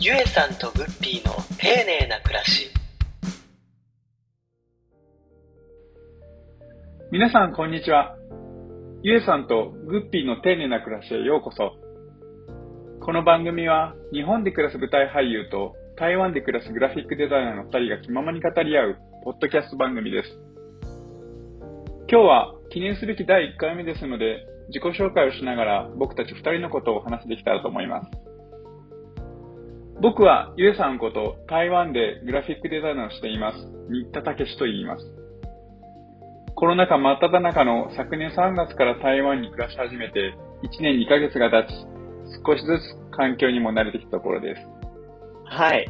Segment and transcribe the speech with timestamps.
[0.00, 2.72] ゆえさんとグッピーの丁寧な暮らし
[7.12, 8.16] 皆さん、こんにちは。
[9.04, 11.76] ゆえさんとグッピーの丁寧な暮らしへようこそ。
[13.00, 20.30] この番組は、日本で暮らす舞台俳優と台湾で暮らすグラフィックデザイナーの2人が気ままに語り合う、ポッドキャスト番組です。
[22.10, 28.10] 今日は記念すべき第1回目ですので、自己紹介をしながら僕たち2人のことをお話しできたらと思います。
[30.00, 33.58] 僕はゆえさんこと台湾でグラフィックデザイナーをしています、
[33.90, 35.10] 新田武史と言います。
[36.56, 41.74] コロナ禍真っ只中の昨年3月から台湾に暮らし始めて1年2ヶ月が経ち、
[42.46, 44.62] 少しずつ環境にも慣れてきたところです。
[45.46, 45.86] はい。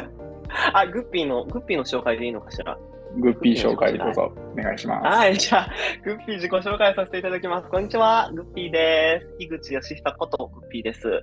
[0.72, 2.78] あ、グッピーの、グッピーの紹介でいいのかしら？
[3.20, 5.16] グッピー紹介どうぞお願いします。
[5.16, 5.70] はい、じゃあ、
[6.04, 7.68] グッピー自己紹介させていただきます。
[7.68, 9.34] こんにちは、グッピーです。
[9.40, 11.20] 井口義久ことグッピーです。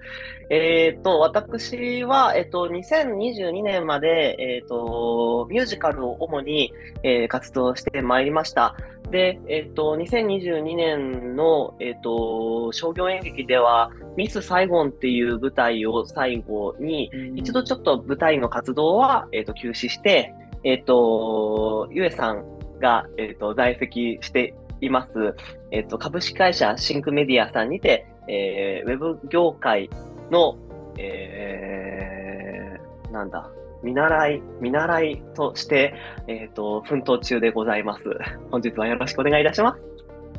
[0.50, 8.76] えっ、と、私は、えっ、と、2022年まで、えっ、と、ミュージカルを主に、えー活動してまいりました。
[9.12, 20.34] で、えっ、と、2022年の、えっ、と、商業演劇では、ミス・サイゴンっていう舞台を最後に、一度ちょっと舞台の活動は、えっと休止して、
[20.66, 22.44] えっ、と、ゆえさん
[22.80, 25.34] が、えっと在籍しています、
[25.72, 29.90] えっと株式会社シンクメディアさんにて、えーウェブ業界
[30.30, 30.58] の、
[30.98, 33.50] えーなんだ、
[33.84, 35.94] 見習い、見習いとして、
[36.28, 38.04] えっ、と、奮闘中でございます。
[38.52, 39.86] 本日はよろしくお願いいたします。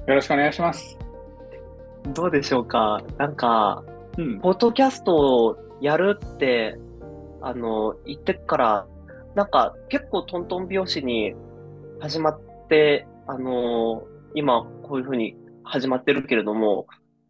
[0.06, 0.98] よろしくお願いします。
[2.14, 3.00] どうでしょうか？
[3.16, 3.82] なんか、
[4.18, 4.40] うん。
[4.40, 6.76] ポッドキャストをやるって、
[7.40, 8.86] あの、言ってから、
[9.36, 11.34] なんか結構トントン拍子に
[12.00, 14.02] 始まって、あの、
[14.34, 16.86] 今こういうふうに始まってるけれども、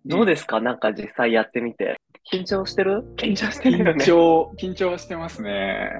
[0.06, 1.96] どうですか、なんか実際やってみて。
[2.32, 3.02] 緊張してる？
[3.16, 4.04] 緊張してるよ緊ね。
[4.04, 5.90] 張、緊張してますね。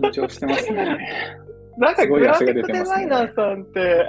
[0.00, 0.98] 緊張してますね。
[1.76, 4.08] なんかグラフィックデザイナーさんって、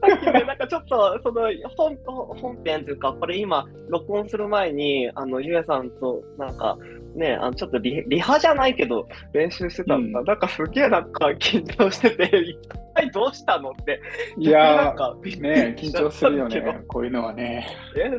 [0.00, 1.42] さっきね、なんかちょっと、その
[1.76, 1.98] 本、
[2.40, 6.78] 本編というか、これ今、録音する前に、あの、ゆえさんと、なんか、
[7.16, 10.20] ね、あの、ちょっとリリハじゃないけど、練習してたんだ。
[10.20, 12.58] うんなんかすげえなんか緊張してて、一
[12.94, 14.00] 体どうしたのって。
[14.38, 16.80] いやなんかびっー、くね緊張するよね。
[16.88, 17.66] こういうのはね。
[17.96, 18.10] え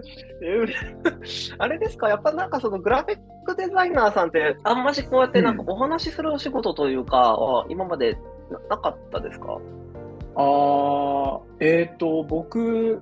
[0.43, 0.65] え
[1.59, 8.17] あれですか、やっぱなんかそのグラフィックデザイナーさんって、あんましこうやってなんかお話しするお仕事というか、は今まで
[8.51, 9.57] ななかったですか？
[10.35, 13.01] あー、えっ、と、僕、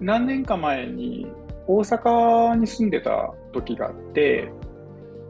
[0.00, 1.26] 何年か前に
[1.66, 4.50] 大阪に住んでた時があって、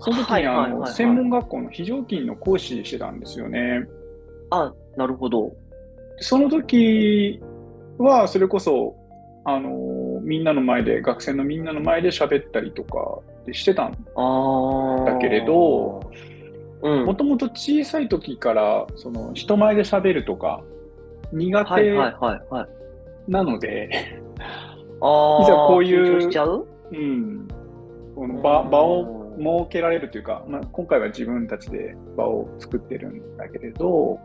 [0.04, 3.86] その時には専門学校の非常勤の講師してたんですよね。
[4.50, 5.50] あ、なるほど。
[6.18, 7.40] その時
[7.96, 8.94] は、それこそ、
[9.46, 13.18] あのみんなの前で、学生のみんなの前で喋ったりとか
[13.52, 15.04] してたんああ。
[15.06, 16.00] だけれど、
[16.82, 17.06] うん。
[17.06, 20.62] もともと小さい時から、その人前で喋るとか、
[21.32, 21.94] 苦手。
[23.26, 24.20] なので、
[25.00, 25.42] ああ。
[25.42, 26.66] いざこういうう？
[26.92, 27.48] うん、
[28.14, 34.18] この場うん場を設けられるというか、まあ、今回は自分たちで場を作ってるんだけれど、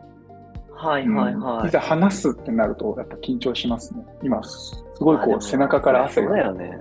[0.73, 1.59] はいはいはい。
[1.59, 4.05] うんいざ話すってなると、やっぱ緊張しますね。
[4.23, 6.27] 今、すすごいこう背中から汗が。
[6.27, 6.79] そうだよね。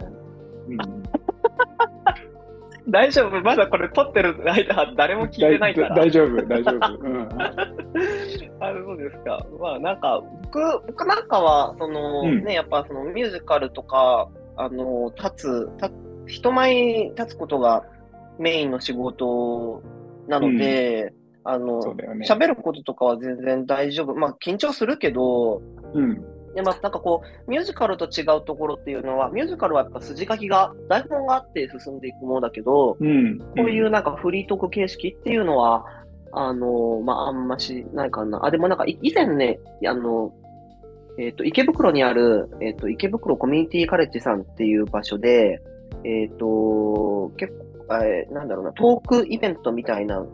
[0.69, 0.78] うん
[2.91, 3.43] 大丈夫？
[3.43, 5.88] まだこれ撮ってる間、誰も聞いてないから。
[5.91, 6.99] だ大丈夫、大丈夫。
[7.03, 7.28] うん
[8.61, 9.47] あそうですか。
[9.61, 15.94] まあなんか、僕、僕なんかは、その、うんね、やっぱそのミュージカルとか、あの、立つ、立
[16.27, 17.84] 人前に立つことが
[18.38, 19.82] メインの仕事
[20.28, 21.12] なので、
[21.44, 22.26] あのそう、だよね。
[22.28, 24.15] 喋、ることとかは全然大丈夫。
[24.15, 25.62] まあ緊張するけど、
[25.94, 26.22] うん。
[26.54, 33.38] でまあ、なんかこう、ミュージカルと違うところっていうのは、ミュージカルはやっぱ筋書きが、台本があって進んでいくものだけど、うん。
[33.38, 35.84] こういうなんかフリートーク形式っていうのは、
[36.32, 38.44] あの、まあ、あんましないかな。
[38.44, 40.32] あ、でもなんかい以前ね、あの、
[41.19, 45.61] えっ、と、池袋にある、えっ、と、池袋コミュニティカレッジさんっていう場所で、
[46.05, 50.25] えっ、と、結構、えーなんだろうな、トークイベントみたいな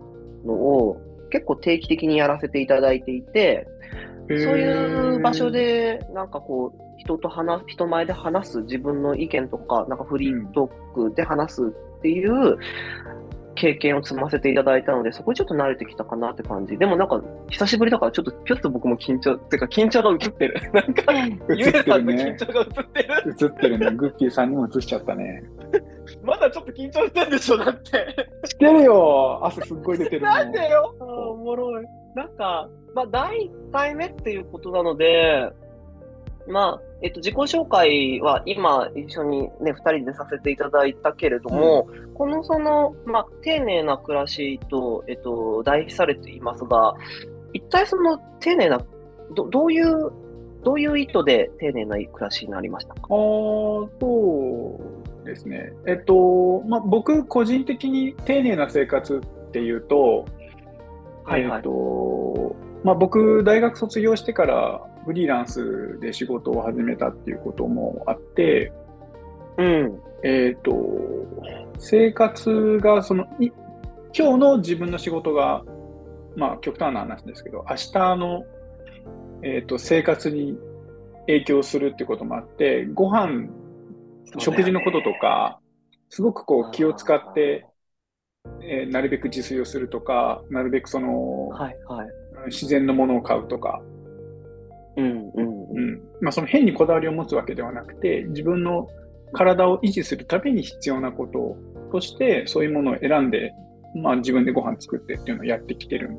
[0.45, 3.67] のを結構定期的にやらせていただいていて、
[4.29, 11.63] そういう場所、で、なんかこう、人と話す、人前で話す自分の意見とか、なんかフリートークで話す
[11.99, 12.57] っていう
[13.55, 16.77] 経験を積ませていただいたので、そこにちょっと慣れてきたかなって感じ。
[16.79, 20.71] でもなんか、久しぶりだからちょっと、ぴょっと僕も緊張、っていうか緊張が映ってる。
[20.73, 21.13] なんか、
[21.55, 23.37] ゆえさんの緊張が映ってる。
[23.41, 23.91] 映ってるね。
[23.93, 25.43] グッピーさんにも映しちゃったね。
[26.23, 28.15] まだちょっと緊張してるでしょ、だって。
[28.45, 29.41] してるよ。
[29.43, 30.95] 汗すっごい出てるなんでよ。
[31.01, 31.85] おもろい。
[32.15, 35.51] なんか、まあ、第1回目っていうことなので、
[36.47, 46.95] まあ、えっと、自己紹介は今一緒にね、二人でさせていただいたけれども、うん、このその、まあ、丁寧な暮らしと、えっと、題されていますが、
[47.53, 48.81] 一体その丁寧な、
[49.35, 50.13] どどういう、
[50.63, 53.01] どういう意図で丁寧な暮らしになりましたか？
[53.03, 55.73] あそうですね。
[55.87, 60.25] えっと、まあ、僕個人的に丁寧な生活っていうと、
[61.25, 68.73] はいはい、えっと、まあ、僕、大学卒業してからフリーランスで仕事を始めたっていうこともあって、
[69.57, 70.01] うん。
[70.23, 70.73] えっ、と、
[71.79, 73.27] 生活が、その、
[74.17, 75.65] 今日の自分の仕事が、
[76.37, 78.45] まあ、極端な話ですけど、明日の、
[79.43, 80.59] えっ、と、生活に
[81.27, 83.49] 影響するっていうこともあって、ご飯、
[84.39, 85.61] 食事のこととか、
[86.11, 87.67] すごくこう気を使って、
[88.63, 92.09] えー、なるべく自炊をするとか、なるべくその、はいはい、
[92.47, 93.81] 自然のものを買うとか、
[94.97, 96.03] うんうんうん。
[96.21, 98.89] まあ、その変にこだわりを持つわけではなくて、自分の
[99.33, 101.57] 体を維持するために必要なこと
[101.93, 103.53] として、そういうものを選んで、
[103.97, 106.17] まあ、自分でご飯作ってっていうのをやってきてるん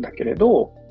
[0.00, 0.87] だけれど、あ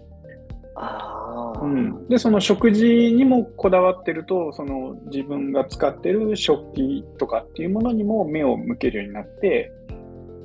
[1.61, 9.71] うん、でその食事にもこだわってるとその自分が使ってる食器とかっていうものにも目を向けるようになって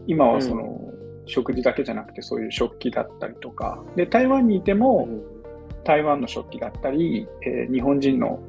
[0.06, 3.82] 今はその、うん、食事だけじゃなくてそういう食器だったりとか。
[3.94, 5.32] で台湾にいても、うん
[5.84, 8.40] 台湾の食器だったり、えー、日本人の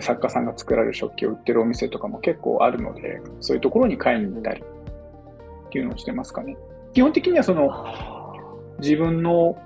[0.00, 6.56] 作家さんが作られる食器を売ってるお店とかも結構あるので、そういうところに買いに行ったりっていうのをしてますかね。
[6.94, 7.86] 基本的にはその
[8.80, 9.56] 自分の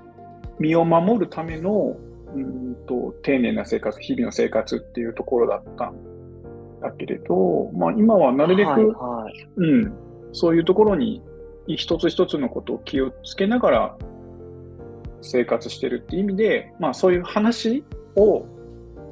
[0.59, 1.97] 身を守るための
[2.35, 5.95] うんと丁寧な生活、日々の生活っていうところだったん
[6.81, 9.93] だけれど、まあ、今はなるべく、はいはい、うん、
[10.31, 11.21] そういうところに
[11.67, 13.97] 一つ一つのことを気をつけながら
[15.21, 17.83] 生活してるっていう意味で、まあそういう話
[18.15, 18.45] を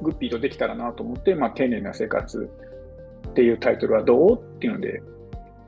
[0.02, 2.48] グッピーとできたらなと思って、まあ丁寧な生活
[3.30, 5.02] っていうタイトルはどうっていうので、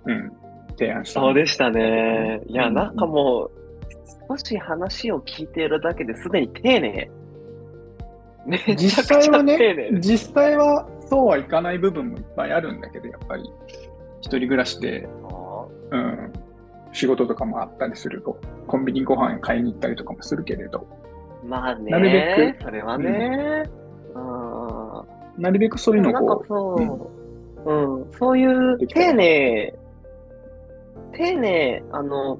[0.07, 0.33] うん、
[0.79, 1.21] 提案した。
[1.21, 2.41] そうでしたね。
[2.47, 3.60] いや、なんかもう、
[4.29, 7.11] 少し話を聞いているだけですでに 丁寧。
[8.77, 13.43] 実際はね、実際はそうはいかない部分もいっぱいあるんだけど、やっぱり、
[14.21, 15.09] 一人暮らしで、
[15.91, 16.33] うん、
[16.93, 18.37] 仕事とかもあったりすると、
[18.67, 20.87] コンビニご飯買いに行ったりとかもするけれど。
[21.45, 23.65] まあね、なるべく、それはね、
[24.15, 24.19] う
[25.41, 26.77] ん、なるべくそういうのをこ
[27.65, 29.75] う、うん、うん、そういう丁寧、
[31.13, 32.39] 丁寧、あの、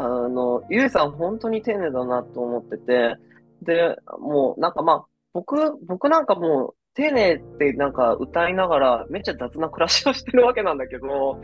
[0.00, 3.16] あの、ゆうさん本当に丁寧だなと思ってて、
[3.62, 5.56] で、もうなんかまあ、僕、
[5.86, 11.40] 僕なんかもう、丁寧ってなんか歌いながらめっちゃ雑な暮らしをしてるわけなんだけど、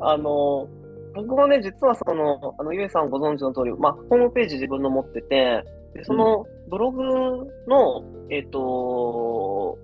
[0.00, 0.68] あの、
[1.14, 5.64] 僕もね、実はその、あの、ゆえさんご存知の通り、まあ、ホームページ自分の持ってて、
[5.94, 7.02] でそのブログ
[7.66, 9.78] の、えっ、ー、と、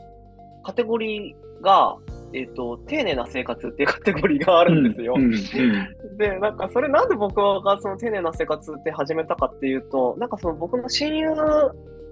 [0.64, 1.96] カテゴリーが、
[2.34, 5.14] えっ、ー、と、丁寧な生活っていうカテゴリーがあるんですよ。
[5.16, 11.34] うんうんうん、で、なんかそれなんで僕がその丁寧な生活って始めたかっていうと、なんかその僕の親友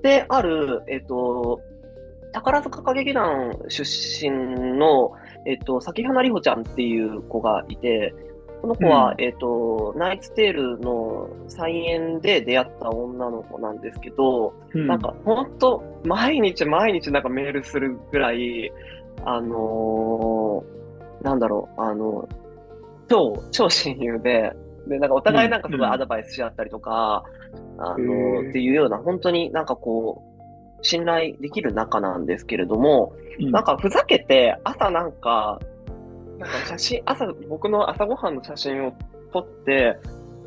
[0.03, 1.61] である、えっ、ー、と、
[2.33, 4.31] 宝塚歌劇団出身
[4.79, 5.13] の、
[5.47, 8.15] えっ、と、崎花里穂ちゃんっていう子がいて、
[8.63, 18.71] この子は、うん、えっ、ー、と、ナイツテールの菜園で出会った女の子なんですけど、うん、なんか本当、毎日毎日なんかメールするぐらい、
[19.25, 22.29] あのー、なんだろう、あの、
[23.09, 24.53] 超、超親友で、
[24.87, 27.25] で、なんかお互いなんかすごいアドバイスし合ったりとか、
[27.79, 30.25] うん、あの、っていうような、本当になんかこ
[30.81, 35.59] う、信頼できる仲なんですけれども、なんかふざけて朝なんか
[36.43, 38.93] なんか写真、 朝、僕の朝ごはんの写真を
[39.33, 39.97] 撮って、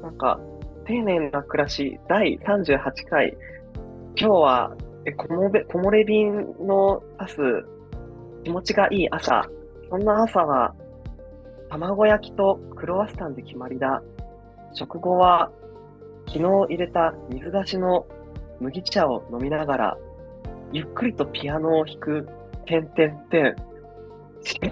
[0.02, 0.40] なんか、
[0.86, 3.38] 丁寧な暮らし第38回、
[4.18, 7.66] 今日はえ木漏れ木漏れ便の刺す
[8.46, 9.44] 気持ちがいい朝、
[9.90, 10.76] そんな朝は、
[11.70, 14.04] 卵焼きとクロワッサンで決まりだ。
[14.74, 15.52] 食後は、
[16.28, 18.06] 昨日入れた水出しの
[18.60, 19.98] 麦茶を飲みながら、
[20.72, 22.30] ゆっくりとピアノを弾く、
[22.68, 23.56] てんてんてん。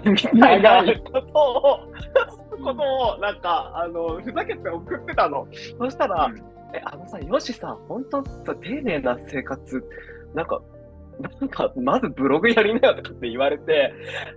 [0.04, 5.48] みたいなことを、ことを、なんか、あの、ふざけて送ってたの。
[5.78, 6.38] そしたら、うん、
[6.76, 9.84] え、あのさ、よしさ、本当さ、丁寧な生活、
[10.32, 10.62] なんか、
[11.20, 13.92] なんか、まずブログやりなよとかって言われて、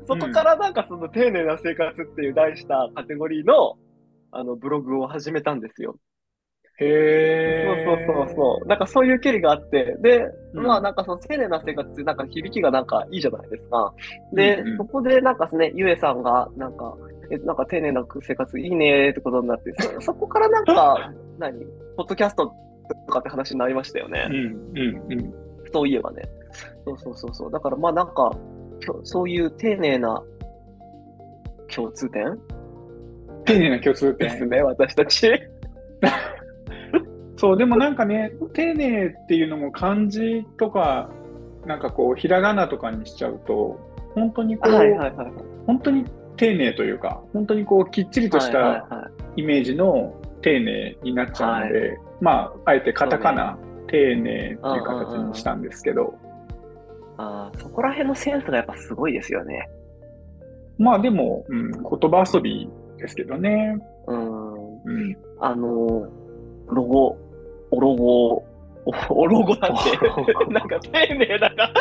[0.07, 3.77] そこからなんかその丁寧な生活っていう題したカテゴリーの、
[4.31, 5.97] あの、ブログを始めたんですよ。
[6.79, 7.85] へえ。
[7.85, 8.67] そうそうそうそう。
[8.67, 13.93] なんかそういう経緯があって、で、うん、まあなんかその丁寧な生活ってなんか響きがなんかいいじゃないですか。
[14.33, 16.95] で、うんうん、そこでなんかですね、ゆえさんがなんか、
[17.31, 21.65] え、なんか丁寧な生活いいねってことになって、そそこからなんか、 何？
[21.97, 22.53] ポッドキャスト
[23.07, 24.27] とかって話になりましたよね。
[24.29, 25.33] うん、うん、うん。
[25.73, 26.29] そういえばね。
[26.87, 27.51] そうそうそうそう。
[27.51, 28.31] だからまあなんか、
[29.03, 30.21] そういう丁寧な
[31.73, 32.37] 共通点？
[33.45, 34.29] 丁寧な共通点。
[34.29, 35.31] ですね、私たち。
[37.37, 41.09] そう、でもなんかね、丁寧っていうのも漢字とか、
[41.65, 43.79] なんかこう、ひらがなとかにしちゃうと、
[44.15, 45.31] 本当にこう、はいはいはい。
[45.67, 46.05] 本当に
[46.37, 56.15] 丁寧というか、本当にこう、きっちりとしはいたはいはいイメージの丁寧になっちゃうので、まあ、あえてカタカナ、丁寧っていう形にしたんですけど、
[57.17, 59.67] あーそこら辺のセンスがやっぱすごいですよね。
[60.77, 63.77] まあでも、うん、言葉遊びですけどね。
[64.07, 64.83] うん。
[64.83, 66.07] うん、あの、
[66.67, 67.17] ロゴ、
[67.71, 68.45] おロゴ、
[68.85, 71.71] おおロゴなんて、 なんか丁寧だな、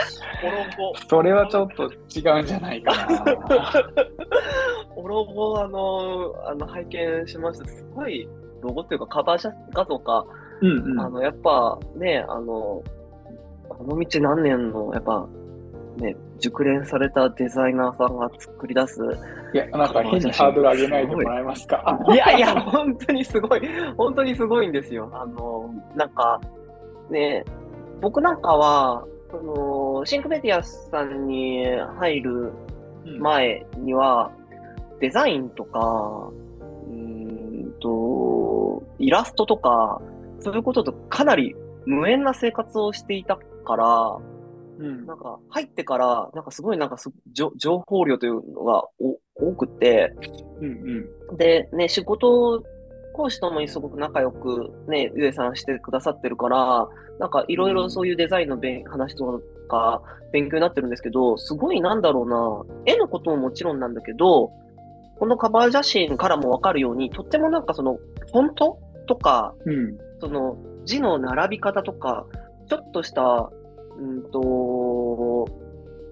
[0.43, 0.99] おロゴ。
[1.09, 3.25] それはちょっと違うんじゃないかな。
[4.97, 7.67] おロゴ、あの、あの拝見しました。
[7.67, 8.29] すごい、
[8.63, 10.27] ロゴっていうかカバー写画像か、
[10.63, 12.83] うんうんあの、やっぱね、あの、
[13.69, 15.27] この道何年の、やっぱ、
[15.99, 19.01] ね、熟練されたデザイナーさんが作り出す。
[19.55, 21.99] いや、なんか変にハードル上げないでもらえますか？
[22.13, 23.63] いやいや、本当にすごい、
[23.97, 25.09] 本当にすごいんですよ。
[25.13, 26.41] あの、なんか、
[27.11, 27.45] ね、
[28.01, 31.65] 僕なんかは、その、シンクメディアスさんに
[31.99, 32.53] 入る
[33.07, 34.31] うん前には、
[35.01, 36.31] デザインとか、
[36.89, 40.01] うーんと、イラストとか、
[40.41, 41.55] そういうこととかなり
[41.87, 44.19] 無縁な生活をしていたから、
[44.79, 45.07] うん。
[45.07, 50.13] なんか入ってから、なんかすごいなんかす情情報量というのがお多くて、
[50.61, 51.37] うんうん。
[51.37, 52.63] で、ね、仕事、
[53.15, 64.51] 講師ともにすごく仲良くね、ゆえさんしてくださってるから、なんかいろいろそういうデザインの勉話とか勉強になってるんですけど、すごいなんだろうな、絵のことももちろんなんだけど、
[65.19, 69.99] このカバー写真からもわかるように、とってもなんかその、フォントとか、うん。
[70.21, 72.27] その字の並び方とか、
[72.67, 73.51] ちょっとした、
[73.99, 75.47] うんと、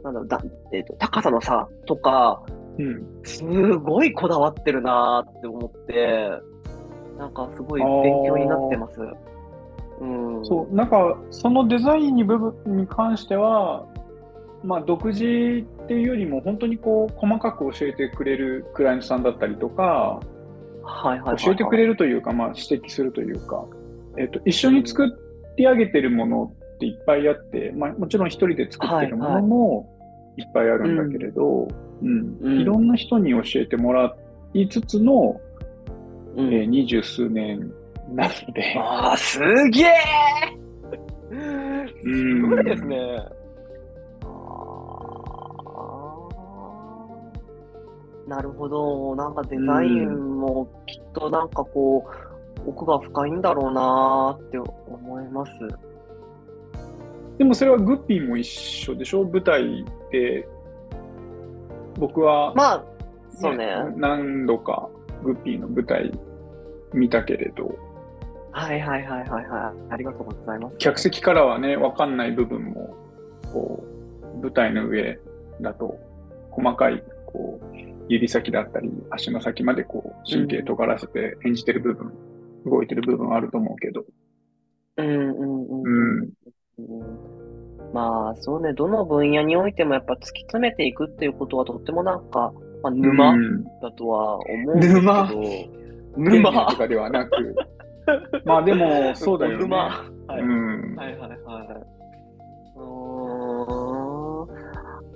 [0.03, 0.43] なんだろう、だ
[0.73, 2.43] えっ、と、高さの差とか、
[2.79, 3.45] うんす
[3.79, 6.29] ごいこだわってるなーって思って、
[7.19, 9.01] なんかすごい勉強になってます。
[10.01, 10.07] う
[10.41, 10.45] ん。
[10.45, 13.87] そう、なんか、そのデザインに部分に関しては、
[14.65, 15.25] まあ、独自
[15.85, 20.21] っていうよりも、本当にこう、細かく教えてくれるクライアントさんだったりとか、
[20.83, 21.37] はいはいはい、はい。
[21.45, 23.65] 教えてくれるというか、まあ、指摘するというか、
[24.19, 25.17] えっと、一緒に作
[25.57, 29.91] り上げてるものっていっぱいあって、まあ、もちろん一人で作ってるものも
[30.37, 31.69] いっぱいあるんだけれど、
[32.43, 34.15] いろんな人に教えてもら
[34.53, 35.41] いつつの、
[36.37, 36.53] うん。
[36.53, 37.73] えー二十数年
[38.13, 39.39] なので、ああ、す
[39.71, 39.93] げえ！
[41.31, 41.89] うん。
[41.89, 42.99] すごいですね。
[48.27, 49.15] なるほど。
[49.17, 52.34] なんかデザインもきっとなんかこう、
[52.67, 55.53] 奥が深いんだろうなーって思います。
[57.39, 59.25] でもそれはグッピーも一緒でしょ？
[59.25, 60.47] 舞台で、
[61.99, 62.85] 僕は、まあ、
[63.31, 63.75] そうね。
[63.97, 64.89] 何度か
[65.23, 66.13] グッピーの舞台
[66.93, 67.77] 見たけれど、
[68.53, 69.93] はいはいはいはいはい。
[69.93, 70.77] ありがとうございます。
[70.79, 72.95] 客席からはね、わかんない部分も、
[73.53, 73.85] こ
[74.37, 75.19] う、舞台の上
[75.61, 75.99] だと、
[76.53, 77.77] 細かい、こう、
[78.09, 82.13] 指先だったり、足の先までこう、神経尖らせて演じてる部分、
[82.65, 84.05] 動いてる部分あると思うけど、
[84.97, 85.83] うんうんうん。
[85.83, 86.35] うん、
[86.79, 87.35] うん
[87.93, 92.53] まあ、そうね、どの分野においてもやっぱ突き詰めていくっていうことはとってもなんか、
[92.83, 95.31] まあ、沼うんだとは思うんですけど、沼？
[96.17, 96.17] 沼？
[96.17, 97.55] 丁寧とかではなく、
[98.45, 99.65] まあでも、そうだよね。
[99.65, 99.77] 沼。
[100.27, 100.43] はい。
[100.43, 100.97] うん。
[100.97, 101.95] はいはいはい。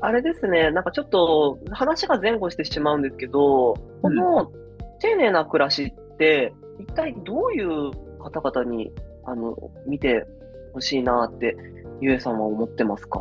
[0.01, 4.53] あれですね、なんかちょっと話が前後してしまうんですけど、この
[5.01, 8.93] 丁寧な暮らしって、一体どういう方々に
[9.25, 9.57] あの
[9.87, 10.27] 見て
[10.73, 11.57] ほしいなって、
[12.01, 13.19] ゆえさんは思ってますか？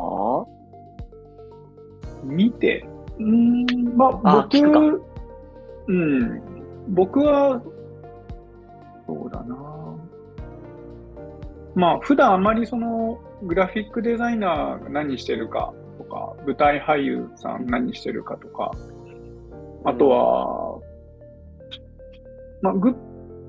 [2.24, 2.84] 見て、
[3.18, 5.02] うーん、まあ、僕
[5.86, 6.42] うん、
[6.88, 7.62] 僕は、
[9.06, 9.56] そうだな。
[11.74, 18.72] まあ、普段あまりその、グラフィックデザイナーが何してるかとか、舞台俳優さん何してるかとか、
[19.84, 20.80] あとは、
[22.60, 22.94] まあ、グッ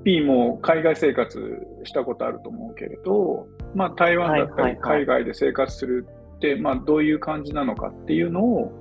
[0.04, 8.80] ピーも海外生活したことあると思うけれど、まあ、台湾だったり海外で生活するって、まあ、どういう感じなのかっていうのを、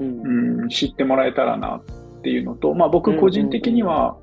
[0.00, 0.62] うん。
[0.62, 1.82] うん、知ってもらえたらなっ
[2.22, 4.16] ていうのと、まあ、僕個人的には、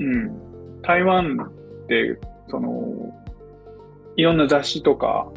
[0.00, 1.38] うん、台湾
[1.84, 2.18] って、
[2.48, 3.14] その、
[4.16, 5.30] いろんな雑誌とか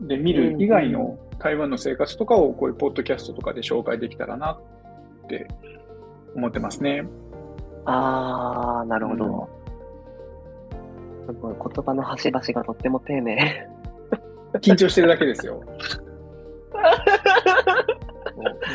[0.00, 4.58] で見る以外の台湾の生活とかをこういうポッドキャストとかで紹介できたらな
[5.24, 5.48] って
[6.34, 7.04] 思ってますね。
[7.84, 9.48] あー、なるほど。
[11.26, 13.68] すごい言葉の端々がとっても丁寧。
[14.54, 15.62] 緊張してるだけですよ。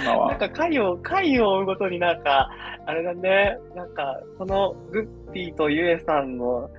[0.03, 0.29] 今は。
[0.29, 2.49] なんか回を、回を追うごとになんか、
[2.85, 6.69] あれだね、なんか、そのグッピーとゆえさんの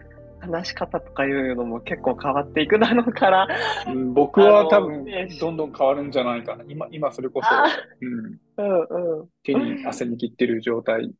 [0.41, 3.49] 話し方とかいうのも結構変わっていくだろうから。
[3.89, 5.05] うん僕は多分
[5.41, 6.65] どんどん変わるんじゃないかな。
[6.69, 7.65] 今、今それこそ、あ
[8.01, 9.29] うん、うんうん。
[9.43, 11.13] 手に汗握ってる状態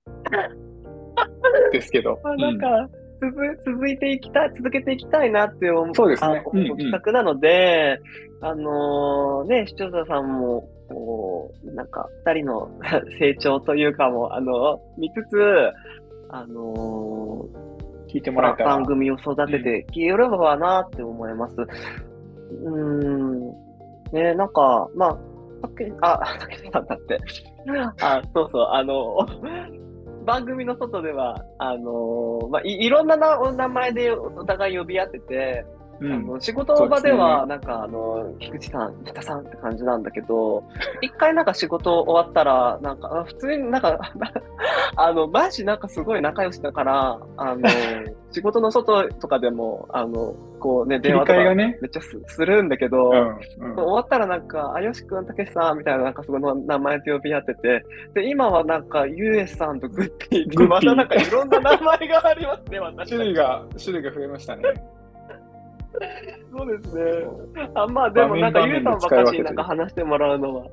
[1.73, 2.19] ですけど。
[2.23, 2.89] まあ、うんなんか、
[3.21, 3.35] 続
[3.65, 7.99] 続いていきたい、続けていきたいなって思うそうですねあうんうん企画なので、
[8.43, 12.71] あのね、視聴者さんも、こう、なんか、二人の
[13.19, 15.73] 成長というかも、あの、見つつ、
[16.29, 17.47] あの
[18.09, 18.77] 聞いてもらえたら。
[18.77, 21.55] 番組を育てていければなって思います。
[21.61, 23.41] うーん。
[24.13, 25.19] ね、なんか、まあ、
[26.01, 27.19] あ、たけさんだって。
[28.01, 29.17] あ、そうそう、あの、
[30.27, 35.65] 番組の外では、あの、まあ、いいろんなお名前でお互い呼び合ってて、
[36.01, 40.65] うん仕事場では、なんか、あの、菊池さん、北さんって感じなんだけど、
[41.01, 43.99] 一回なんか仕事終わったら、なんか、あ普通になんか、
[44.97, 47.63] あの、マジなんかすごい仲良しだから、あの、
[48.33, 51.55] 仕事の外とかでも、あの、こうね、電話とか。
[51.55, 53.29] めっちゃすするんだけど、うん
[53.71, 57.85] うん終わったらなんか、あよしくん、たけしさんみたいな、なんかその名前で呼び合ってて、
[58.15, 63.11] で、今はなんか、ゆえさんとグッピーと、グッピーまたなんかいろんな名前がありますね、私。
[63.11, 64.63] 種類が、種類が増えましたね。
[66.57, 67.03] そうですね。
[67.75, 70.67] あまあでもなんか、ゆえさんばっかしになんか話してもらうのは。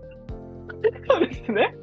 [1.10, 1.76] そ うですね。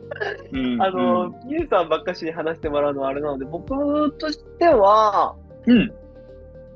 [0.53, 5.35] うんあの、ゆえさんばっかしに話してもらうのはあれなので、僕としては、
[5.67, 5.93] うん。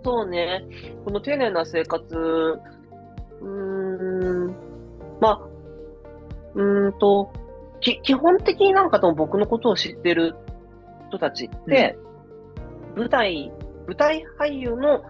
[0.04, 0.66] そうね、
[1.04, 2.14] この丁寧な生活、
[3.40, 4.54] うーん、
[5.20, 5.40] まあ、
[6.54, 7.32] うーんと、
[7.80, 10.34] き基本的になんかとも僕のことを知ってる
[11.08, 11.98] 人たちって、
[12.96, 13.52] 舞台、
[13.86, 15.02] 舞台俳優の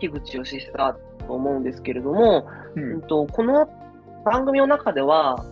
[0.00, 3.68] 樋口義久だと思うんですけれども、ううんんと、この
[4.24, 5.44] 番組の中では、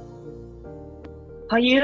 [1.49, 1.81] 俳優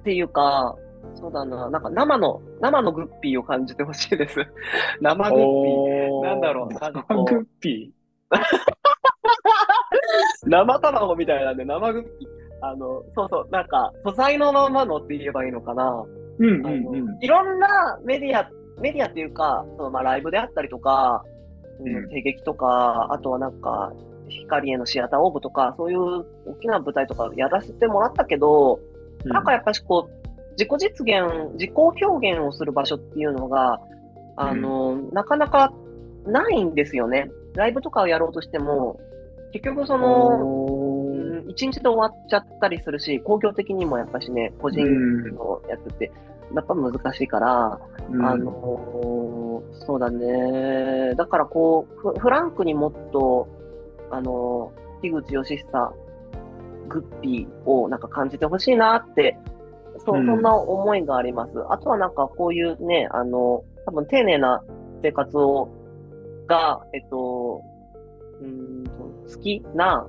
[0.00, 0.76] っていうか、
[1.14, 4.46] そうだな、なんか生の、生のグッピーを感じてほしいです。
[5.00, 6.22] 生グッピー。
[6.22, 7.92] なんだろうなんかこうグッピ
[10.46, 12.28] 生卵みたいなんで、生グッピー。
[12.60, 16.04] あの、そうそう、なんか、素材のままのって言えばいいのかな。
[16.40, 16.44] ー。
[16.44, 17.18] うんうんうん。
[17.20, 21.24] いろんなメディア、メディアっていうか、そのまあライブであったりとか、
[21.80, 22.08] うん。
[22.08, 23.92] 帝劇とか、あとはなんか、
[24.28, 28.80] 光へのシアターオーブとか、そういう大きな舞台とかやらせてもらったけど、
[29.24, 33.80] なんかやっぱしこう、自己実現、自己表現をする場所っていうのが、
[34.36, 35.72] あの、なかなか
[36.26, 37.30] ないんですよね。
[37.54, 39.00] ライブとかをやろうとしても、
[39.52, 44.84] 結局その、一日で終わっちゃったりするし、工業的にもやっぱしね、個人
[45.34, 46.12] のやつって、
[46.54, 47.80] やっぱ難しいから、
[48.10, 49.38] うんあのー
[49.72, 51.14] そうだね。
[51.16, 53.48] だからこう、フフランクにもっと、
[54.10, 55.94] あのー、樋口義久、
[56.88, 59.38] グッピーをなんか感じてほしいなって、
[60.04, 61.52] そうんそんな思いがあります。
[61.70, 64.62] あとはなんかこういうね、あの、多分丁寧な
[65.02, 65.68] 生活を、
[66.46, 67.62] が、えっと、
[68.40, 68.90] うーんと
[69.34, 70.06] 好きな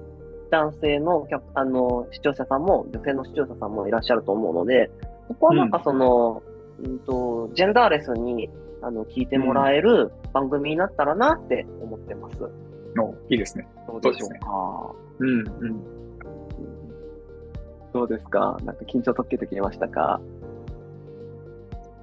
[0.52, 4.89] 男性のあの視聴者さんも、女性の視聴者さんもいらっしゃると思うので、
[5.30, 6.44] そこはなんかその、
[6.84, 8.50] うんと、ジェンダーレスに
[8.82, 12.38] あの聞いてもらえる番組になったらなって思ってます。
[12.96, 13.68] のいいですね。
[13.88, 14.96] どうでしょうか？
[15.20, 15.84] うんうん。
[17.94, 18.58] どうですか？
[18.63, 20.20] なんか緊張解けてきましたか？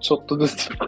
[0.01, 0.71] ちょっとずつ。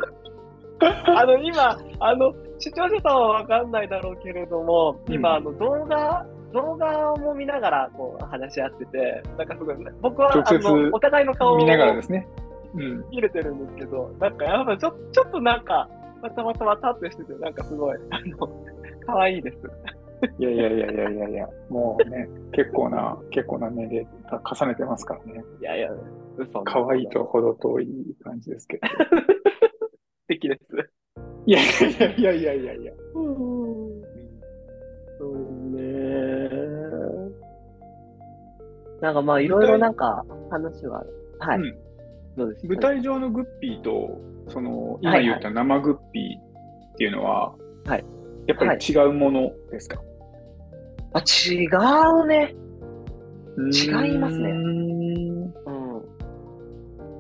[0.80, 12.26] あの、今、あの、視聴者さんはわかんないだろうけれども、うん今、あの、動画、動画も見ながら、こう、話し合ってて、なんかすごい、僕は、直接あの、お互いの顔を見ながらですね。
[12.74, 13.04] うん。
[13.10, 15.88] 見れてるんですけど、なんかやっぱちょちょっとなんか、
[16.22, 18.48] わたわたわたってしてて、なんかすごい、あの、
[19.06, 19.58] 可愛いです。
[20.38, 25.44] いやいやいやいやいやいや、もうね、結構な、結構な年齢重ねてますからね。
[25.60, 25.90] いやいや、
[26.36, 26.62] 嘘。
[26.64, 27.88] 可愛いと程遠い
[28.22, 28.88] 感じですけど。
[28.88, 30.76] 素敵です。
[31.46, 31.64] いやい
[31.98, 32.92] やいやいやいやいや。
[39.00, 41.04] なんかまあ、いろいろなんか話は、
[41.38, 41.58] はい。
[41.58, 41.78] うん。
[42.36, 46.38] どうです舞台上のグッピーと、その、今はいはい言った生グッピー
[46.92, 47.54] っていうのは、
[47.86, 48.04] はい。
[48.46, 50.00] やっぱり違うものですか、
[51.12, 51.66] あ、違
[52.22, 52.54] うね。
[53.72, 54.50] 違いますね。
[54.50, 55.42] うーん。
[55.42, 55.52] うん。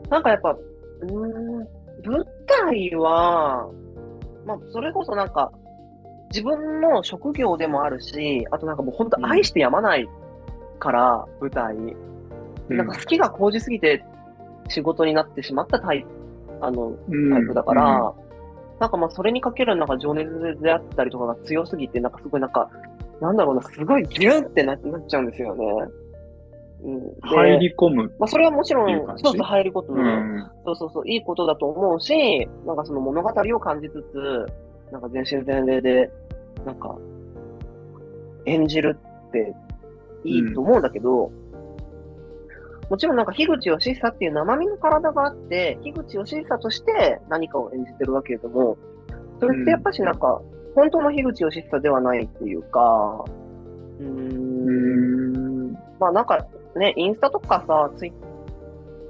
[0.08, 1.58] なんかやっぱ、うーん、
[2.04, 3.68] 舞台は、
[4.46, 5.52] まあ、それこそなんか、
[6.30, 10.08] 自分の職業でもあるし、あとなんかもう本当愛してやまない
[10.78, 11.76] から、舞台。
[12.68, 14.04] なんか好きが高じすぎて
[14.68, 16.08] 仕事になってしまったタイプ、
[16.60, 18.12] あの、うんタイプだから、
[18.80, 22.70] なんかまあそれにかけるなんか情熱であったりとかが強すぎて、なんかすごいなんか、
[23.20, 25.64] なんだろうな、すごいギュンってななっちゃうんですよね。
[26.80, 28.12] うん、で入り込む。
[28.18, 30.50] まあ、それはもちろんそうそう、入り込む、うん。
[30.64, 36.10] そうそうそう、いいことだと思うし、なんかその物語を感じつつ、なんか全身全霊で、
[36.64, 36.96] なんか、
[38.46, 38.96] 演じる
[39.28, 39.54] って
[40.24, 41.30] いいと思うんだけど、
[42.90, 48.78] もちろんなんか樋口義久っていう生身の体があって、樋口義久として何かを演じてるわけれども、
[49.40, 50.40] それってやっぱしなんか、
[50.74, 53.24] 本当の樋口義久ではないっていうか、
[53.98, 55.72] うー、うんん。
[56.00, 58.12] まあなんかね、インスタとかさ、ツイ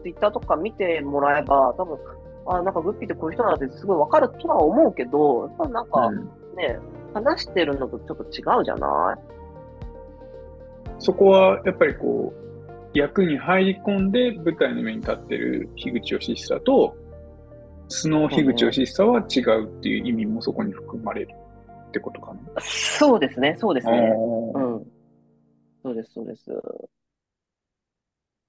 [0.03, 1.99] ツイッターとか見てもらえば、多分、
[2.47, 6.11] あ、なんかグッピーってこういう人なんてすごいわかるとは思うけど、やっぱなんか
[6.57, 6.79] ね、
[7.15, 9.38] 話してるのとちょっと違うじゃない？
[10.99, 16.97] そこはやっぱりこう、役に入り込んで舞台の上に立ってる樋口義久と、
[17.89, 21.35] 素の樋口義久は違うっていう意味もそこに含まれる
[21.89, 22.41] ってことかな。
[22.61, 23.99] そうですね、そうですあね。
[23.99, 24.87] ーうん。
[25.83, 26.51] そうです、そうです。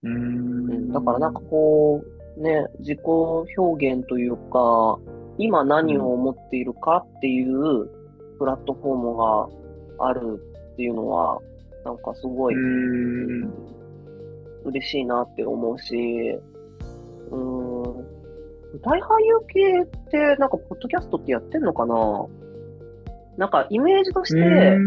[0.04, 0.92] うん。
[0.92, 2.04] だからなんかこ
[2.38, 4.98] う、ね、自己表現というか、
[5.38, 7.88] 今何を思っているかっていう
[8.38, 9.18] プラットフォーム
[9.98, 10.42] がある
[10.74, 11.40] っていうのは、
[11.86, 12.56] なんかすごい。
[14.65, 15.96] 嬉しいなって思うし、
[17.32, 18.06] うーん、舞
[18.84, 21.96] 台俳優系ってなんかポッドキャストってやってんのかな？
[23.38, 24.78] なんかイメージとして、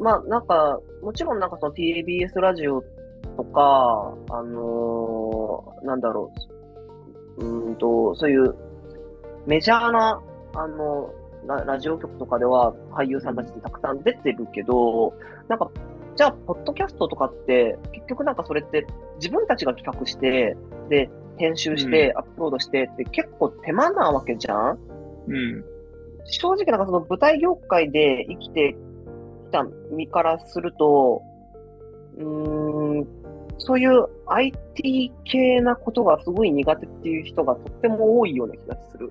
[0.00, 2.82] まあなんか、もちろんなんかその TBS ラジオ
[3.36, 6.32] とか、あのーなんだろ
[7.38, 8.54] う、うーんと、そういう
[9.46, 10.20] メジャーな、
[10.54, 11.14] あの、
[11.46, 15.14] ララジオ局とかでは俳優さんたちってたくさん出てるけど、
[15.48, 15.70] なんか、
[16.16, 20.56] じゃあ、ポッドキャストとかって、結局なんかそれって自分たちが企画して、
[20.88, 24.78] で、編集して、アップロードしてって結構手間なわけじゃん？
[25.28, 25.64] うん。
[26.24, 31.22] 正直なんかその舞台業界で生きてきた身からすると、
[32.18, 33.06] うーん、
[33.58, 39.10] そういう IT 系なことがすごい苦手っていう人がとっても多いような気がする。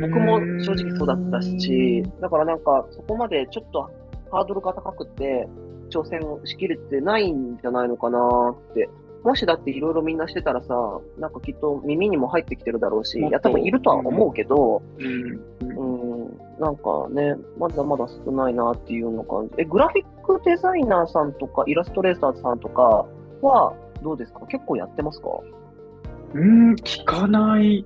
[0.00, 3.90] 僕も正直そうだったし、だからなんかそこまでちょっと
[4.30, 5.48] ハードルが高くて
[5.90, 8.88] 挑戦しきれてないんじゃないのかなって。
[9.22, 15.40] もしだっていろいろみんなしてたらさ、なんかきっと耳にも入ってきてるだろうし、いや多分いるとは思うけど、うん。
[15.62, 19.54] うん、なんかね、まだまだ少ないなっていうような感じ。
[19.58, 23.04] え、グラフィックデザイナーさんとか、イラストレーターさんとか
[23.42, 24.46] はどうですか？
[24.46, 25.28] 結構やってますか？
[26.32, 27.84] うーん、聞かない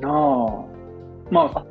[0.00, 0.76] なあ。
[1.30, 1.64] まあ、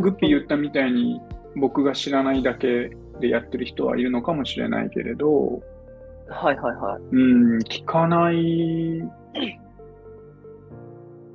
[0.00, 1.20] グッピー言ったみたいに
[1.56, 5.62] 僕が知らないだけでやってる人はいるのかもしれないけれど、
[6.28, 7.02] はいはいはい。
[7.12, 8.36] うん、聞かない、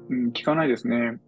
[0.10, 1.20] うん、聞かないですね。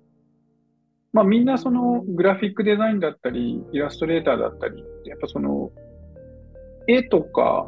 [1.13, 5.72] まあみんなそのグラフィックデザインだったり、イラストレーターだったり、やっぱその
[6.88, 7.68] 絵とか、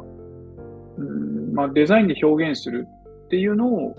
[0.98, 2.86] うん、まあデザインで表現する
[3.26, 3.96] っていうのを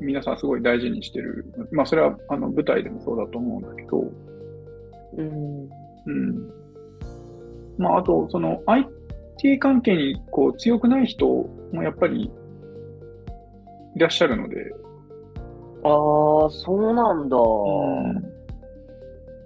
[0.00, 1.44] 皆さんすごい大事にしてる。
[1.70, 4.12] まあそれはあの舞台でもそうだと思うんだけど、
[5.16, 5.68] うん。
[6.06, 6.50] うん。
[7.78, 12.30] まあ、あと、その IT 関係にこう強くない人もやっぱり
[13.94, 14.72] いらっしゃるので、
[15.84, 17.36] ああ、そうなんだ。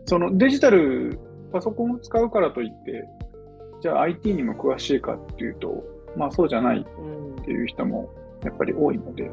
[0.07, 1.19] そのデジタル、
[1.53, 3.05] パソコンを使うからといって、
[3.83, 5.85] じゃあ IT にも詳しいかっていうと、
[6.17, 7.37] まあそうじゃないうん。
[7.41, 8.11] っていう人も
[8.45, 9.33] やっぱり多いので、あ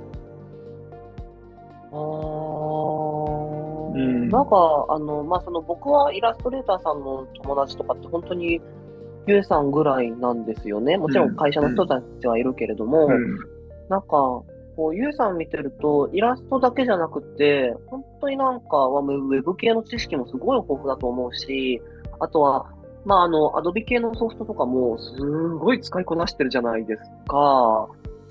[1.91, 1.97] あ、
[3.93, 8.61] うんなんか、あの、まあ、その僕はイラストレーターさんの友達とかって本当に、
[9.25, 10.97] ゆうさんぐらいなんですよね。
[10.97, 13.57] もちろん会社の人たちはいるけれども、うん
[13.89, 14.07] なんか、
[14.77, 21.81] こうさん見てると、イラストだけじゃなくて、本当になんか、ウェブ系の知識もすごい豊富だと思うし、
[22.19, 22.69] あとは、
[23.05, 27.87] まあ、あの、アドビ系のソフトとかも、すごい使いこなしてるじゃないですか。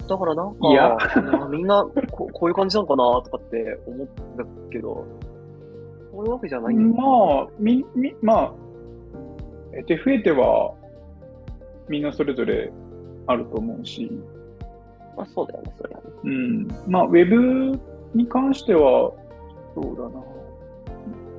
[0.08, 5.04] だからなんか、いやうんみんなこ、こういう感じなのかなとかって思ったけど、
[6.12, 7.02] そういうわけじゃないんだ。
[7.02, 8.52] まあ、み、み、まあ、
[9.74, 10.72] えて増えては、
[11.88, 12.72] みんなそれぞれ
[13.26, 14.10] あると思うし、
[15.16, 16.06] まあ、そうだよね、それはね。
[16.24, 16.68] うん。
[16.86, 17.78] まあ、ウェブ
[18.14, 19.12] に関しては、
[19.74, 20.24] そうだな。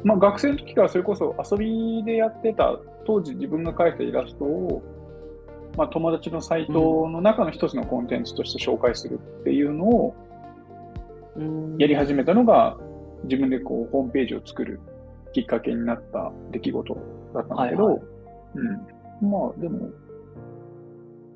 [0.03, 4.84] まあ、学生の時からそれこそ遊びでやってた、当時自分が描いたイラストを、
[5.78, 10.16] まあ、友達のサイトの中の一つのコンテンツとして紹介するっていうのを
[11.38, 12.78] うんやり始めたのが、
[13.26, 14.80] 自分でこう、ホームページを作る
[15.34, 16.98] きっかけになった出来事
[17.34, 18.04] だったんだけど、はいはい
[19.22, 19.30] うん。
[19.30, 19.90] まあ、でも、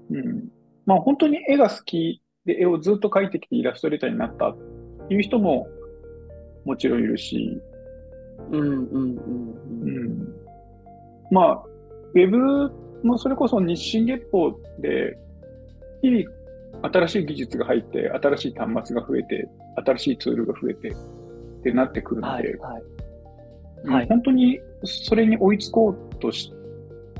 [0.10, 0.49] うん。
[0.86, 4.58] まあ、本当に絵が好きで絵をずっと描いてきてイラストレーターになったっ
[5.08, 5.67] ていう人も
[6.65, 7.62] もちろんいるし、
[8.51, 9.15] うん、うん、うん。
[9.15, 9.21] う
[9.84, 10.36] うんん。
[11.30, 11.63] まあ、
[12.13, 12.71] ウェブ
[13.03, 15.17] もそれこそ日進月歩で、
[16.01, 19.47] 日々新しい技術が入って、新しい端末が増えて、
[19.85, 20.95] 新しいツールが増えてっ
[21.63, 22.83] てなってくるので、はい
[23.87, 26.51] はい、本当にそれに追いつこうとし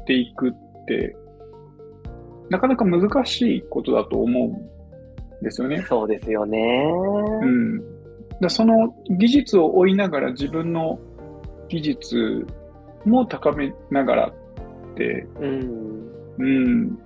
[0.06, 0.54] ていくっ
[0.88, 1.16] て、
[2.50, 5.84] なかなか難しいことだと思うんですよね。
[5.88, 6.86] そうですよね。
[7.42, 7.82] うん。
[8.42, 11.00] だその技術を追いながら自分の
[11.70, 12.46] 技術
[13.06, 14.41] も高めながらって、
[14.98, 16.98] うん、うん、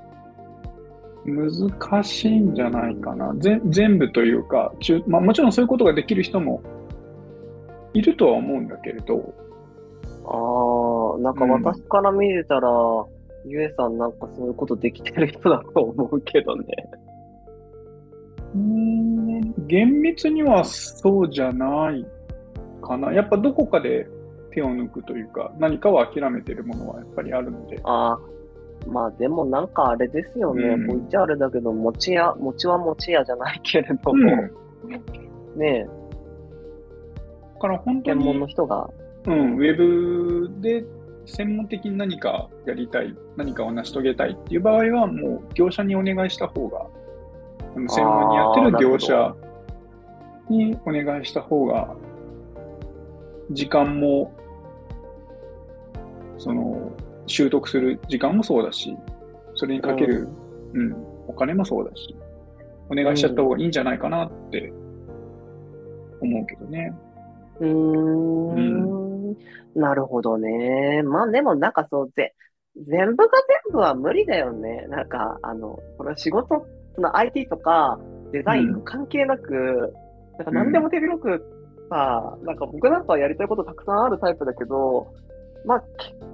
[1.26, 3.34] 難しいんじゃないかな。
[3.36, 6.62] ぜ全部というか中、まあ、もちろんそういうことができる人も
[7.94, 9.34] いるとは思うんだけれど。
[10.28, 13.08] ああ、なんか私から見てたら、う
[13.48, 16.66] ん、ゆえさんなんかそういうことできてる人だと思うけどね。
[18.56, 22.06] うん、厳密にはそうじゃない
[22.82, 23.14] かな。
[23.14, 24.08] やっぱどこかで
[24.56, 27.80] 手を抜くというか、何かを諦めてるものはやっぱりあるので。
[27.84, 28.20] ああ、
[28.90, 30.64] まあでもなんかあれですよね。
[30.64, 34.24] うん、こう言っちゃあれだけど、餅屋、餅は餅屋じゃないけれども、
[34.84, 35.86] うん、ねえ。
[37.56, 38.24] だから本当に。
[38.24, 38.90] 専門の人が。
[39.28, 40.86] うん、ウェブで
[41.26, 46.86] 専門的に何かやりたい、何かを成し遂げたいっていう場合は、もう業者にお願いした方が、
[47.76, 49.36] 専門にやってる業者
[50.50, 51.96] にお願いした方が、
[53.52, 54.32] 時間も、
[56.46, 56.92] その、
[57.26, 58.96] 習得する時間もそうだし、
[59.56, 60.28] それにかける、
[60.74, 60.96] うん、うん、
[61.28, 62.16] お金もそうだし、
[62.88, 64.72] お願いしちゃった方がいいんじゃないかなって
[66.22, 66.94] 思うけどね。
[67.60, 69.36] うーん、うん、
[69.74, 71.02] なるほどね。
[71.02, 72.36] まあでもなんかそうぜ、
[72.76, 73.32] 全部が
[73.66, 74.86] 全部は無理だよね。
[74.90, 78.00] なんか、あの、この仕事、その IT とか
[78.32, 81.44] デザイン関係なく、うん、なんか何でも手広く
[81.90, 85.12] さ、なんか僕なんかやりたいことたくさんあるタイプだけど、
[85.66, 85.84] まあ、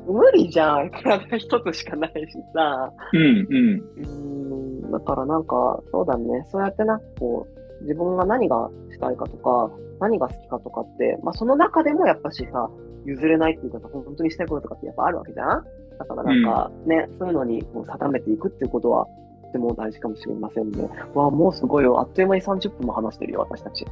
[0.07, 0.89] 無理じゃん。
[0.91, 2.91] 体一つしかないしさ。
[3.13, 3.83] うんうん。
[3.97, 6.45] うんだからなんか、そうだね。
[6.51, 7.47] そうやってなんかこ
[7.79, 12.69] う、自分が何がしたいかとか、何が好きかとかって、まあその中でもやっぱしさ、
[13.05, 15.65] 譲れないっていうかさ、本当にしたいこととかってやっぱあるわけじゃん
[15.97, 19.07] だからなんかね、うん、そういうのにこう定めていくっていうことは、
[19.45, 20.89] とても大事かもしれませんね。
[21.13, 21.99] わあ、もうすごいよ。
[21.99, 23.85] あっという間に30分も話してるよ、私たち。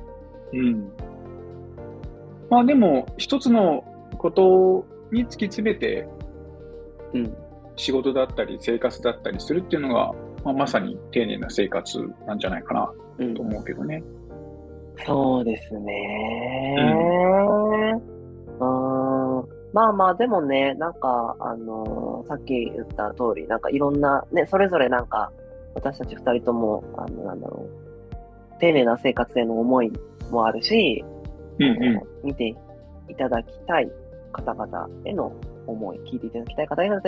[0.54, 0.92] うん。
[2.50, 3.84] まあでも、一つの
[4.18, 6.08] ことに突き詰めて、
[7.14, 7.36] うん、
[7.76, 10.12] 仕事だったり生活だったりするっていうのが、
[10.44, 12.92] まあ、まさに丁寧な生活なんじゃないかな
[13.36, 14.04] と思うけどね。
[14.98, 18.20] うん、そうですね、うん、
[19.74, 25.32] まあまあ、でもね、なんか、あのー、さっき言った通り、なんかいろんな、ね、それぞれなんか、
[25.76, 29.92] 私たち二人とも、あの、なんだろう、丁寧な生活への思い
[30.32, 31.04] もあるし、
[31.60, 32.56] うんうん、見て
[33.08, 33.92] いただきたい
[34.32, 35.34] 方々への
[35.68, 37.02] 思い、聞いていただきたい方々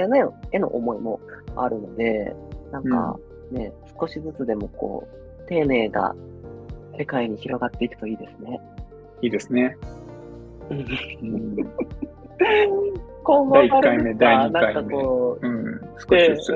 [0.51, 1.19] への思いも
[1.55, 2.35] あるので、
[2.71, 3.17] なんか
[3.51, 5.07] ね、うん、少しずつでもこ
[5.45, 6.15] う、丁寧が
[6.97, 8.59] 世界に広がっていくといいですね。
[9.21, 9.77] いいですね。
[13.23, 16.53] 今後第1回目、第2回目、うん、少しずつ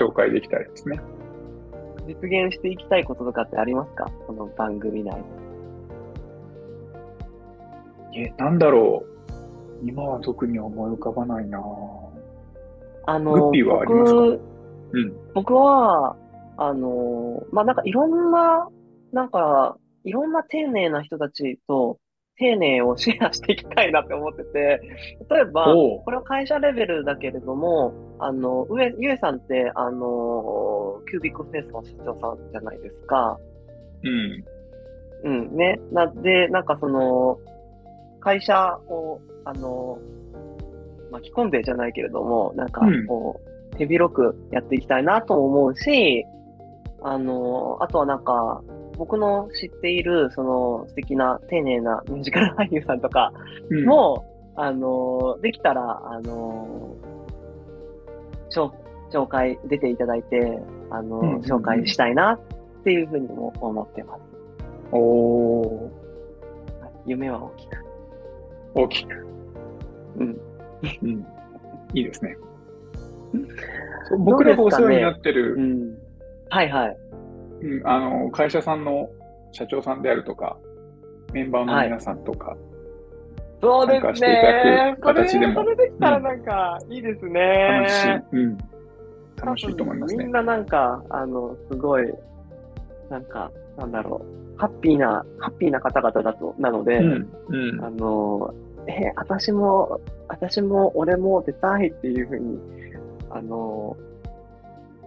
[0.00, 1.00] 紹介できたらですね。
[2.06, 4.10] 実現していきたいこととかってありますか？
[4.26, 5.22] この番組内で。
[8.20, 9.17] え、なんだろう。
[9.82, 11.60] 今は特に思い浮かばないな
[13.06, 14.18] あの、グッピーはありますか？
[14.20, 15.12] うん。
[15.34, 16.16] 僕は、
[16.56, 18.68] あの、まあ、なんかいろんな、
[19.12, 21.98] なんか、いろんな丁寧な人たちと、
[22.36, 24.80] 丁寧をシェアしていきたいなって思ってて、
[25.28, 33.38] 例えば、これは会社レベルだけれども、あの、上、ゆえさんって、あの、キュービックフェイスの社長さんじゃないですか。
[34.04, 34.44] うん。
[35.24, 35.80] うん、ね。
[35.90, 37.38] なんで、なんかその、
[38.28, 39.98] 会社を、あの、
[41.10, 43.40] 巻き込んでじゃないけれども、なんか、こ
[43.72, 46.26] う、手広くやっていきたいなと思うし、
[47.02, 48.62] あの、あとはなんか、
[48.98, 53.32] 僕の知っている、その素敵な丁寧なミュージカル俳優さんとか
[53.86, 56.96] も、うん、あの、できたら、あの、
[58.50, 58.72] 紹
[59.10, 60.58] 紹介、出ていただいて、
[60.90, 64.20] あの、うん、紹介したいなっていうふうにも思ってます。
[64.92, 65.90] お
[67.06, 67.87] 夢は大きく。
[68.82, 69.26] 大きく。
[70.18, 70.40] うん。
[71.02, 71.26] うん。
[71.94, 72.36] いいですね。
[74.18, 75.98] 僕らがお世話になってる、ねうん、
[76.48, 76.96] はいはい。
[77.60, 79.10] うん、あの、会社さんの
[79.52, 80.56] 社長さんであるとか、
[81.32, 82.58] メンバーの皆さんとか、はい、
[83.60, 84.96] そうですね。
[85.00, 85.54] 形でも。
[85.54, 88.40] それできたらなんか、いいですね、楽しい。
[88.40, 88.58] うん。
[89.36, 90.24] 楽しいと思いますね。
[90.24, 92.12] みんななんか、あの、すごい、
[93.10, 94.22] なんか、なんだろ
[94.56, 98.54] う、ハッピーな、ハッピーな方々だと、なので、うんうん、あの、
[98.88, 102.58] え私も、私も、俺も出たいっていうふうに
[103.30, 103.96] あの、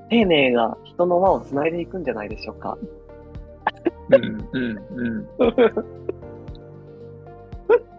[0.09, 2.77] 丁寧が人の輪をつないでいくんじゃないでしょうか。
[4.09, 5.27] うん、うん、うん。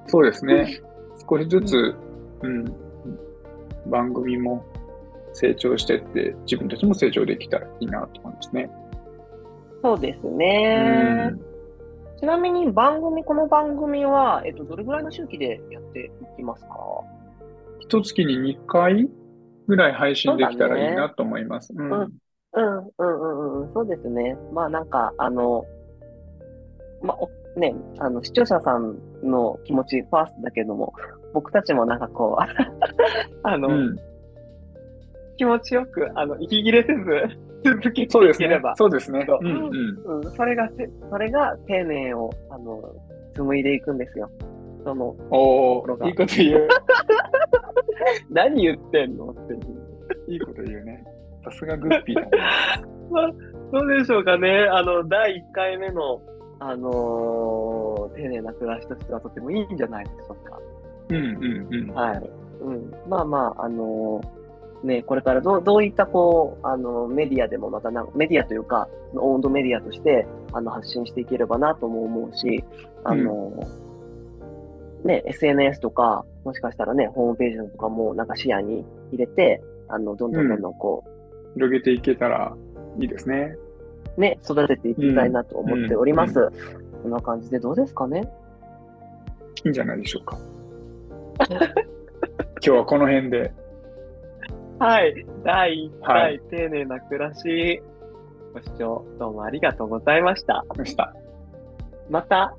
[0.07, 0.81] そうですね。
[1.29, 1.95] 少しずつ、
[2.43, 2.65] うん、
[3.87, 4.65] 番組も
[5.33, 8.71] 成長してって、自分たちも成長できたらいいなと思いますね。
[9.83, 11.31] そうですうね。
[11.31, 11.41] ん。
[12.23, 16.69] ちなみに番組、この番組は、えっと、どれぐらいの周期でやっていきますか？
[17.81, 19.09] 一月に2回
[19.67, 21.75] ぐらい配信できたらいいなと思います。
[21.77, 21.91] うん。
[21.91, 22.01] うん
[22.53, 24.37] うんうんうんうん、そうですね。
[24.53, 25.65] まあなんか、あの、
[27.03, 30.93] まあ、おね、あの、視聴者さんの気持ちファーストだけども、
[31.35, 32.43] 僕たちもなんかこう、
[33.43, 33.97] あの、うん
[35.39, 38.75] 気持ちよく、あの、息切れせず、続けてそうですねいければ。。
[38.77, 39.39] そうですねそう。
[39.41, 40.23] うん、うん。
[40.25, 42.95] うん、それがせ、それが丁寧を、あの、
[43.35, 44.31] 紡いでいくんですよ。
[44.85, 46.69] その、おところがー、いいこと言う。
[48.31, 49.31] 何言ってんの？
[49.31, 49.61] っていう。
[50.29, 51.05] いいこと言うね。
[51.45, 52.31] さすがグッピーだね。
[53.73, 54.67] どうでしょうかね。
[54.71, 56.21] あの、第1回目の、
[56.59, 57.83] あのー
[58.15, 60.59] 丁寧な暮らしとしてはとてもいいんじゃないでしょうか。
[61.11, 61.91] うん、うん、うん。
[61.95, 62.31] はい。
[62.61, 62.91] うん。
[63.09, 64.42] まあまあ、あのー
[64.83, 72.65] ね、これからどう、どういったこう、あの、メディアでもまたなんメディアというか、オウンドメディアとして、あの、発信していければなとも思うし、
[73.05, 82.55] あのーね、SNS とか、もしかしたらね、ホームページとかもなんか視野に入れて、あの、どんどんどんどんこう、広げていけたら
[82.99, 83.57] いいですね。
[84.17, 86.51] ね、育てていきたいなと思っております。
[87.03, 88.23] こんな感じでどうですかね？
[89.65, 90.39] いいんじゃないでしょうか。
[91.49, 91.57] 今
[92.61, 93.53] 日はこの辺で。
[94.83, 95.25] はい。
[95.45, 97.81] 第1は回、い丁寧な暮らし、
[98.53, 100.65] ご視聴どうもありがとうございました。
[100.77, 101.15] ました。
[102.11, 102.57] また、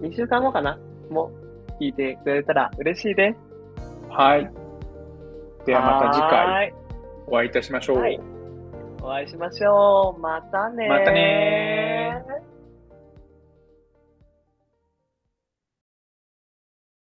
[0.00, 0.78] 2週間後かな
[1.10, 1.32] も
[1.80, 3.38] 聞いてくれたら嬉しいです。
[4.08, 4.48] はい。
[5.66, 6.74] ではまた次は回
[7.26, 7.98] お会いいたしましょう。
[7.98, 8.20] はい
[9.02, 10.20] お会いしましょう。
[10.20, 11.97] またねーまたねー。